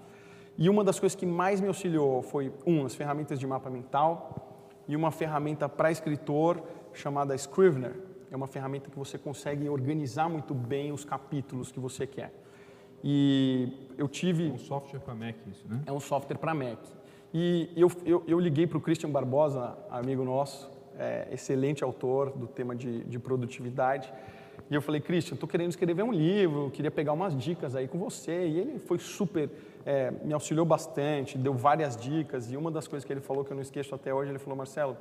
[0.58, 4.64] E uma das coisas que mais me auxiliou foi, um, as ferramentas de mapa mental
[4.86, 6.62] e uma ferramenta para escritor
[6.92, 7.94] chamada Scrivener.
[8.30, 12.32] É uma ferramenta que você consegue organizar muito bem os capítulos que você quer.
[13.04, 14.48] E eu tive...
[14.48, 15.82] É um software para Mac isso, né?
[15.86, 16.78] É um software para Mac.
[17.34, 22.46] E eu, eu, eu liguei para o Christian Barbosa, amigo nosso, é, excelente autor do
[22.46, 24.12] tema de, de produtividade,
[24.70, 27.98] e eu falei, Christian, estou querendo escrever um livro, queria pegar umas dicas aí com
[27.98, 28.46] você.
[28.46, 29.50] E ele foi super,
[29.84, 32.50] é, me auxiliou bastante, deu várias dicas.
[32.50, 34.56] E uma das coisas que ele falou, que eu não esqueço até hoje, ele falou,
[34.56, 34.96] Marcelo,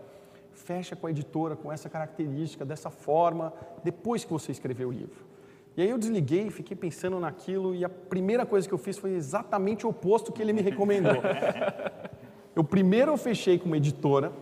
[0.52, 5.32] fecha com a editora com essa característica, dessa forma, depois que você escrever o livro.
[5.76, 9.13] E aí eu desliguei, fiquei pensando naquilo e a primeira coisa que eu fiz foi
[9.13, 11.15] exatamente o oposto que ele me recomendou.
[12.54, 14.34] eu primeiro fechei com uma editora,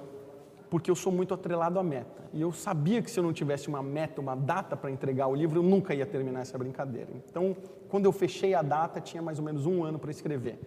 [0.70, 2.24] porque eu sou muito atrelado à meta.
[2.32, 5.36] E eu sabia que se eu não tivesse uma meta, uma data para entregar o
[5.36, 7.10] livro, eu nunca ia terminar essa brincadeira.
[7.30, 7.56] Então,
[7.90, 10.60] quando eu fechei a data, tinha mais ou menos um ano para escrever.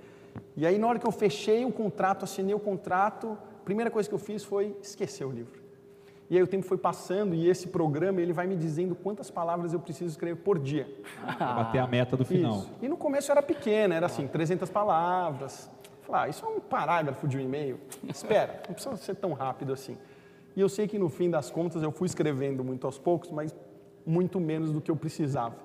[0.57, 4.09] E aí, na hora que eu fechei o contrato, assinei o contrato, a primeira coisa
[4.09, 5.62] que eu fiz foi esquecer o livro.
[6.29, 9.75] E aí o tempo foi passando e esse programa ele vai me dizendo quantas palavras
[9.75, 10.88] eu preciso escrever por dia.
[11.37, 12.57] Para bater a meta do final.
[12.57, 12.71] Isso.
[12.81, 15.71] E no começo era pequena, era assim, 300 palavras.
[16.03, 17.81] Falar, ah, isso é um parágrafo de um e-mail.
[18.09, 19.97] Espera, não precisa ser tão rápido assim.
[20.55, 23.55] E eu sei que no fim das contas eu fui escrevendo muito aos poucos, mas
[24.05, 25.57] muito menos do que eu precisava.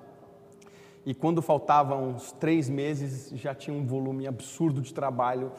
[1.04, 5.52] E quando faltavam uns três meses, já tinha um volume absurdo de trabalho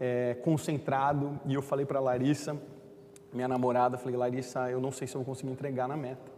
[0.00, 1.38] é, concentrado.
[1.44, 2.56] E eu falei para Larissa,
[3.32, 6.32] minha namorada, falei, Larissa, eu não sei se eu vou conseguir entregar na meta.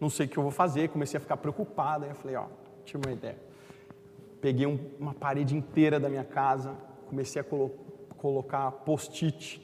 [0.00, 0.88] Não sei o que eu vou fazer.
[0.88, 2.04] Comecei a ficar preocupada.
[2.04, 2.46] Aí eu falei, ó,
[2.84, 3.38] tive uma ideia.
[4.40, 7.70] Peguei um, uma parede inteira da minha casa, comecei a colo
[8.16, 9.60] colocar post-it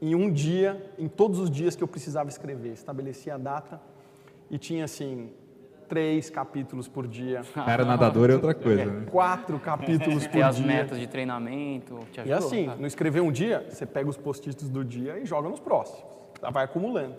[0.00, 2.72] em um dia, em todos os dias que eu precisava escrever.
[2.72, 3.80] Estabeleci a data
[4.50, 5.30] e tinha assim
[5.88, 7.42] três capítulos por dia.
[7.54, 9.06] Cara nadador é outra coisa, é, né?
[9.10, 10.40] Quatro capítulos por dia.
[10.40, 12.00] E as metas de treinamento.
[12.10, 12.76] Te ajudou, e assim, tá?
[12.76, 16.02] não escrever um dia, você pega os post-its do dia e joga nos próximos.
[16.52, 17.16] Vai acumulando.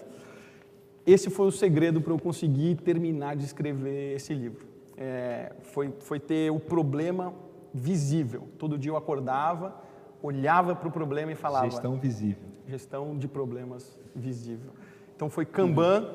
[1.06, 4.66] Esse foi o segredo para eu conseguir terminar de escrever esse livro.
[4.98, 7.34] É, foi, foi ter o problema
[7.76, 8.48] visível.
[8.58, 9.76] Todo dia eu acordava,
[10.24, 11.70] olhava para o problema e falava.
[11.70, 12.48] Gestão visível.
[12.66, 14.72] Gestão de problemas visível.
[15.14, 16.08] Então foi Kanban, uhum.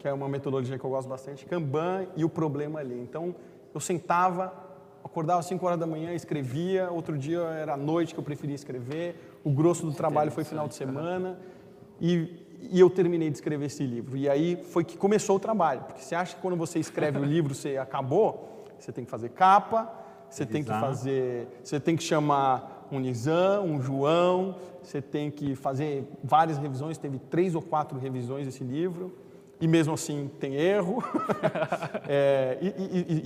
[0.00, 2.98] que é uma metodologia que eu gosto bastante, Kanban e o problema ali.
[3.00, 3.34] Então
[3.72, 4.52] eu sentava,
[5.04, 8.54] acordava às 5 horas da manhã, escrevia, outro dia era à noite que eu preferia
[8.54, 11.38] escrever, o grosso do trabalho foi final de semana
[12.00, 14.16] e, e eu terminei de escrever esse livro.
[14.16, 17.24] E aí foi que começou o trabalho, porque você acha que quando você escreve o
[17.24, 22.02] livro você acabou, você tem que fazer capa, você tem que fazer, você tem que
[22.02, 27.98] chamar um Nizam, um João, você tem que fazer várias revisões, teve três ou quatro
[27.98, 29.16] revisões desse livro,
[29.60, 31.02] e mesmo assim tem erro.
[32.08, 32.66] é, e,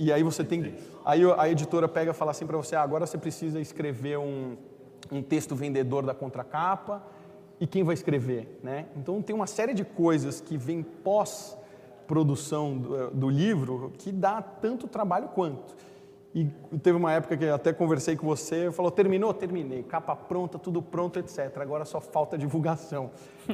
[0.01, 2.81] e, e, aí você tem, aí a editora pega e fala assim para você, ah,
[2.81, 4.55] agora você precisa escrever um,
[5.11, 7.03] um texto vendedor da contracapa,
[7.59, 8.87] e quem vai escrever, né?
[8.97, 11.55] Então tem uma série de coisas que vem pós
[12.07, 15.75] produção do, do livro que dá tanto trabalho quanto.
[16.33, 16.45] E
[16.81, 19.33] teve uma época que até conversei com você, falou, terminou?
[19.33, 21.57] Terminei, capa pronta, tudo pronto, etc.
[21.57, 23.11] Agora só falta divulgação.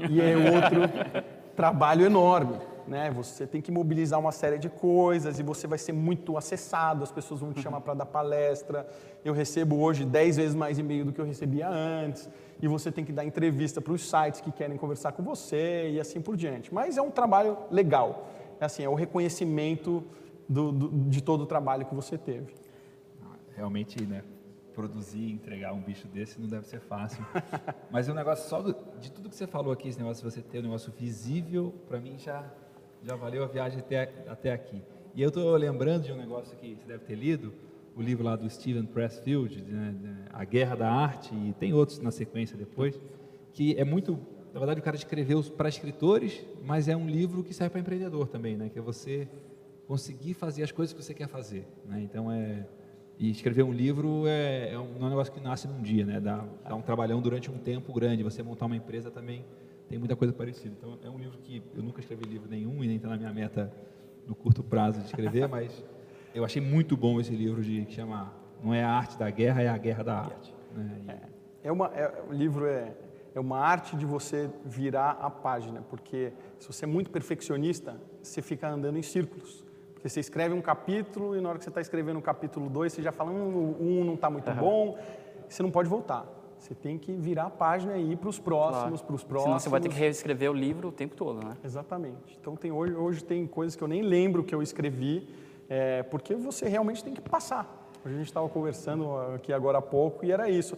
[0.09, 0.81] E é outro
[1.57, 2.55] trabalho enorme,
[2.87, 3.09] né?
[3.09, 7.11] Você tem que mobilizar uma série de coisas e você vai ser muito acessado, as
[7.11, 8.87] pessoas vão te chamar para dar palestra.
[9.25, 12.29] Eu recebo hoje 10 vezes mais e-mail do que eu recebia antes.
[12.61, 15.99] E você tem que dar entrevista para os sites que querem conversar com você e
[15.99, 16.71] assim por diante.
[16.71, 18.27] Mas é um trabalho legal.
[18.59, 20.03] É assim, é o reconhecimento
[20.47, 22.66] do, do, de todo o trabalho que você teve
[23.57, 24.23] realmente, né,
[24.73, 27.25] produzir entregar um bicho desse não deve ser fácil.
[27.91, 30.31] Mas o um negócio só do, de tudo que você falou aqui, esse negócio de
[30.31, 32.47] você ter um negócio visível, para mim já
[33.03, 34.81] já valeu a viagem até, até aqui.
[35.15, 37.53] E eu estou lembrando de um negócio que você deve ter lido,
[37.95, 42.11] o livro lá do Steven Pressfield, né, A Guerra da Arte, e tem outros na
[42.11, 42.99] sequência depois,
[43.53, 44.19] que é muito,
[44.53, 48.27] na verdade o cara escreveu para escritores, mas é um livro que serve para empreendedor
[48.27, 49.27] também, né, que é você
[49.87, 51.65] conseguir fazer as coisas que você quer fazer.
[51.85, 52.01] Né?
[52.01, 52.67] Então é
[53.19, 56.19] e escrever um livro é, é, um, é um negócio que nasce num dia, né?
[56.19, 58.23] Dá, dá, um trabalhão durante um tempo grande.
[58.23, 59.43] Você montar uma empresa também
[59.89, 60.75] tem muita coisa parecida.
[60.77, 63.33] Então, é um livro que eu nunca escrevi livro nenhum e nem está na minha
[63.33, 63.73] meta
[64.27, 65.83] no curto prazo de escrever, mas
[66.35, 68.31] eu achei muito bom esse livro de que chama
[68.63, 70.53] não é a arte da guerra, é a guerra da arte.
[70.75, 71.01] Né?
[71.05, 71.11] E...
[71.11, 71.21] É,
[71.63, 72.93] é uma, é, o livro é,
[73.33, 78.41] é uma arte de você virar a página, porque se você é muito perfeccionista, você
[78.41, 79.66] fica andando em círculos.
[80.07, 82.93] Porque você escreve um capítulo e na hora que você está escrevendo o capítulo 2,
[82.93, 84.55] você já fala, hum, o 1 um não está muito uhum.
[84.55, 84.97] bom,
[85.49, 86.25] você não pode voltar.
[86.57, 89.05] Você tem que virar a página e ir para os próximos, claro.
[89.05, 89.43] para os próximos.
[89.43, 91.57] Senão você vai ter que reescrever o livro o tempo todo, né?
[91.63, 92.37] Exatamente.
[92.39, 95.27] Então tem, hoje, hoje tem coisas que eu nem lembro que eu escrevi,
[95.67, 97.91] é, porque você realmente tem que passar.
[98.05, 100.77] A gente estava conversando aqui agora há pouco e era isso.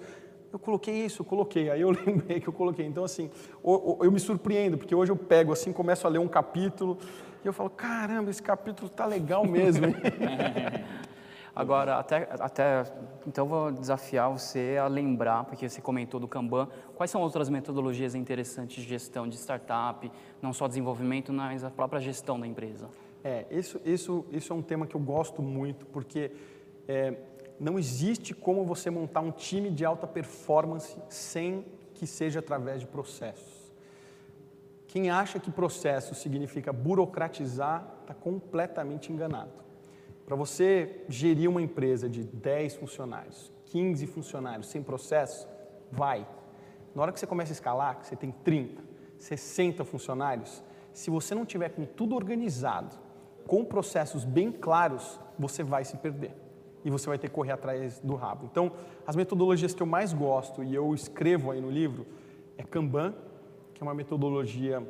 [0.51, 1.69] Eu coloquei isso, eu coloquei.
[1.69, 2.85] Aí eu lembrei que eu coloquei.
[2.87, 3.29] Então, assim,
[3.63, 6.97] eu me surpreendo, porque hoje eu pego, assim, começo a ler um capítulo
[7.43, 9.87] e eu falo, caramba, esse capítulo tá legal mesmo.
[11.55, 12.85] Agora, até, até,
[13.27, 18.15] então vou desafiar você a lembrar, porque você comentou do Kanban, quais são outras metodologias
[18.15, 20.09] interessantes de gestão de startup,
[20.41, 22.87] não só desenvolvimento, mas a própria gestão da empresa?
[23.23, 26.31] É, isso, isso, isso é um tema que eu gosto muito, porque
[26.87, 27.17] é,
[27.59, 32.87] não existe como você montar um time de alta performance sem que seja através de
[32.87, 33.58] processos.
[34.89, 39.51] Quem acha que processo significa burocratizar está completamente enganado.
[40.25, 45.47] Para você gerir uma empresa de 10 funcionários, 15 funcionários sem processo,
[45.91, 46.27] vai.
[46.95, 48.81] Na hora que você começa a escalar, que você tem 30,
[49.19, 52.97] 60 funcionários, se você não tiver com tudo organizado,
[53.45, 56.35] com processos bem claros, você vai se perder
[56.83, 58.47] e você vai ter que correr atrás do rabo.
[58.51, 58.71] Então,
[59.05, 62.07] as metodologias que eu mais gosto e eu escrevo aí no livro
[62.57, 63.13] é Kanban,
[63.79, 64.85] que é uma metodologia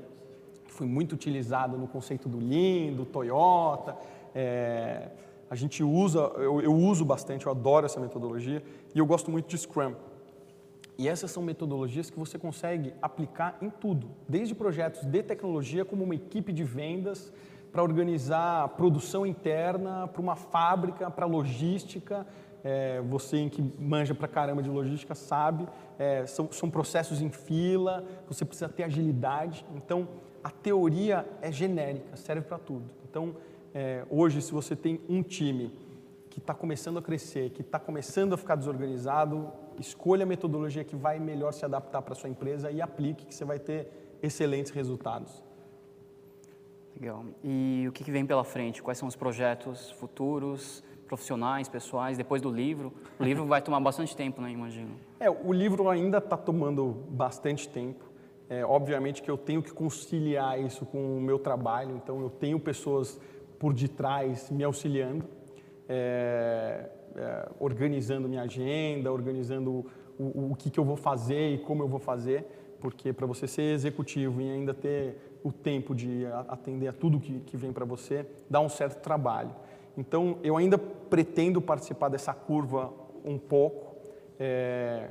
[0.66, 3.96] que foi muito utilizada no conceito do Lean, do Toyota.
[4.34, 5.12] É,
[5.48, 8.64] a gente usa, eu, eu uso bastante, eu adoro essa metodologia
[8.96, 9.94] e eu gosto muito de Scrum.
[10.98, 16.04] E essas são metodologias que você consegue aplicar em tudo, desde projetos de tecnologia, como
[16.04, 17.32] uma equipe de vendas,
[17.72, 22.26] para organizar a produção interna, para uma fábrica, para logística.
[22.64, 25.68] É, você que manja para caramba de logística sabe,
[25.98, 29.66] é, são, são processos em fila, você precisa ter agilidade.
[29.76, 30.08] Então,
[30.44, 32.86] a teoria é genérica, serve para tudo.
[33.10, 33.36] Então,
[33.74, 35.74] é, hoje, se você tem um time
[36.30, 40.96] que está começando a crescer, que está começando a ficar desorganizado, escolha a metodologia que
[40.96, 45.44] vai melhor se adaptar para sua empresa e aplique, que você vai ter excelentes resultados.
[47.00, 47.26] Legal.
[47.44, 48.84] E o que, vem pela frente?
[48.84, 52.94] Quais são os projetos futuros, profissionais, pessoais, depois do livro?
[53.20, 54.92] O livro vai tomar bastante tempo, né, imagino.
[55.20, 58.06] É, o livro ainda está tomando bastante tempo.
[58.48, 62.60] É, obviamente que eu tenho que conciliar isso com o meu trabalho, então eu tenho
[62.60, 63.20] pessoas
[63.60, 65.26] por detrás me auxiliando,
[65.88, 69.86] é, é, organizando minha agenda, organizando
[70.18, 72.46] o, o, que, que eu vou fazer e como eu vou fazer,
[72.80, 77.40] porque para você ser executivo e ainda ter o tempo de atender a tudo que,
[77.42, 79.52] que vem para você, dá um certo trabalho.
[79.98, 82.92] Então, eu ainda pretendo participar dessa curva
[83.24, 83.96] um pouco,
[84.40, 85.10] é,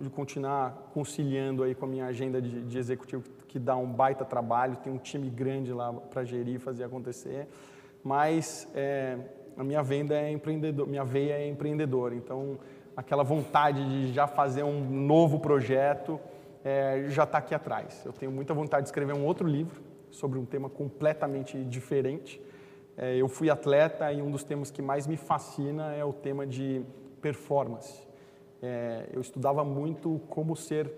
[0.00, 4.24] de continuar conciliando aí com a minha agenda de, de executivo, que dá um baita
[4.24, 7.48] trabalho, tem um time grande lá para gerir fazer acontecer,
[8.02, 9.18] mas é,
[9.56, 12.58] a minha venda é empreendedor, minha veia é empreendedora, então
[12.96, 16.20] aquela vontade de já fazer um novo projeto,
[16.64, 18.02] é, já está aqui atrás.
[18.04, 22.40] Eu tenho muita vontade de escrever um outro livro sobre um tema completamente diferente.
[23.02, 26.46] É, eu fui atleta e um dos temas que mais me fascina é o tema
[26.46, 26.82] de
[27.20, 28.06] performance.
[28.62, 30.88] É, eu estudava muito como ser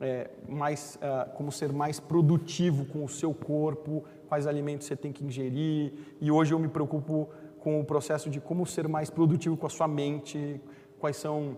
[0.00, 0.98] é, mais
[1.34, 5.92] como ser mais produtivo com o seu corpo, quais alimentos você tem que ingerir.
[6.20, 7.28] E hoje eu me preocupo
[7.60, 10.60] com o processo de como ser mais produtivo com a sua mente,
[10.98, 11.56] quais são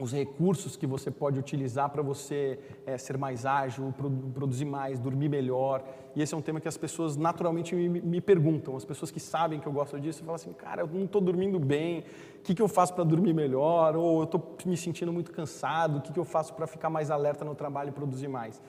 [0.00, 3.94] os recursos que você pode utilizar para você é, ser mais ágil,
[4.32, 5.84] produzir mais, dormir melhor.
[6.16, 8.76] E esse é um tema que as pessoas naturalmente me, me perguntam.
[8.76, 11.58] As pessoas que sabem que eu gosto disso falam assim: cara, eu não estou dormindo
[11.60, 12.00] bem,
[12.38, 13.94] o que, que eu faço para dormir melhor?
[13.94, 17.10] Ou eu estou me sentindo muito cansado, o que, que eu faço para ficar mais
[17.10, 18.60] alerta no trabalho e produzir mais?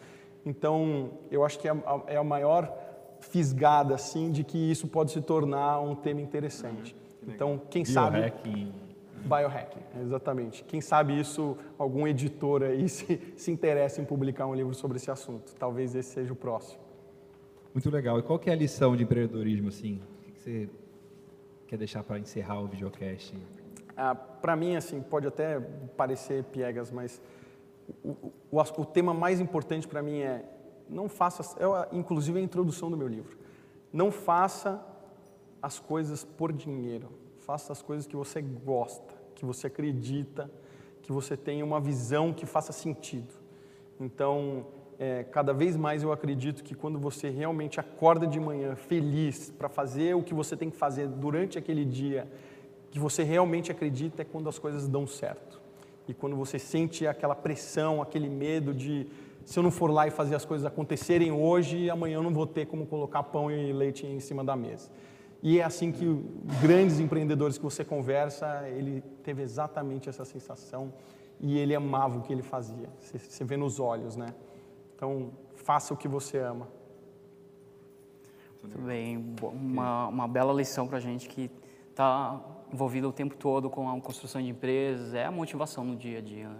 [0.45, 2.71] Então, eu acho que é a, é a maior
[3.21, 6.95] fisgada assim, de que isso pode se tornar um tema interessante.
[7.25, 7.33] Uhum.
[7.33, 8.33] Então, quem sabe.
[9.23, 10.63] Biohacking, exatamente.
[10.63, 15.11] Quem sabe isso, algum editor aí se, se interessa em publicar um livro sobre esse
[15.11, 15.53] assunto.
[15.55, 16.79] Talvez esse seja o próximo.
[17.73, 18.19] Muito legal.
[18.19, 20.01] E qual que é a lição de empreendedorismo, assim?
[20.19, 20.69] O que você
[21.67, 23.33] quer deixar para encerrar o videocast?
[23.95, 25.59] Ah, para mim, assim, pode até
[25.95, 27.21] parecer piegas, mas
[28.03, 28.09] o,
[28.51, 30.43] o, o tema mais importante para mim é
[30.89, 33.37] não faça, é, inclusive a introdução do meu livro,
[33.93, 34.85] não faça
[35.61, 37.20] as coisas por dinheiro
[37.51, 40.49] Faça as coisas que você gosta, que você acredita,
[41.01, 43.33] que você tenha uma visão que faça sentido.
[43.99, 49.51] Então, é, cada vez mais eu acredito que quando você realmente acorda de manhã feliz
[49.51, 52.25] para fazer o que você tem que fazer durante aquele dia,
[52.89, 55.59] que você realmente acredita é quando as coisas dão certo.
[56.07, 59.07] E quando você sente aquela pressão, aquele medo de
[59.43, 62.47] se eu não for lá e fazer as coisas acontecerem hoje, amanhã eu não vou
[62.47, 64.89] ter como colocar pão e leite em cima da mesa.
[65.43, 66.05] E é assim que
[66.61, 70.93] grandes empreendedores que você conversa, ele teve exatamente essa sensação
[71.39, 72.87] e ele amava o que ele fazia.
[72.99, 74.27] Você, vê nos olhos, né?
[74.95, 76.67] Então, faça o que você ama.
[78.61, 81.49] Muito bem, uma, uma bela lição para a gente que
[81.89, 82.39] está
[82.71, 86.21] envolvido o tempo todo com a construção de empresas, é a motivação no dia a
[86.21, 86.47] dia.
[86.47, 86.59] Né?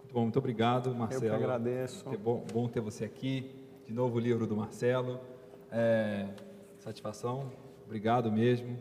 [0.00, 1.24] Muito bom, muito obrigado, Marcelo.
[1.26, 2.08] Eu que agradeço.
[2.12, 3.54] É bom, bom ter você aqui.
[3.86, 5.20] De novo o livro do Marcelo.
[5.70, 6.26] É,
[6.86, 7.50] satisfação,
[7.84, 8.78] obrigado mesmo.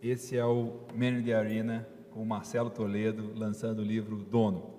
[0.00, 4.70] Esse é o Man the Arena, com o Marcelo Toledo, lançando o livro Dono.